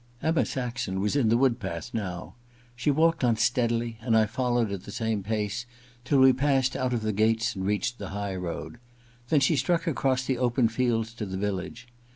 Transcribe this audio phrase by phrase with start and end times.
[0.19, 2.33] Emma Saxon was in the wood path now.
[2.75, 5.67] She walked on steadily, and I followed at the same pace
[6.05, 8.79] till we passed out of the gates and reached the highroad.
[9.29, 11.87] Then she struck across the open fields to the village.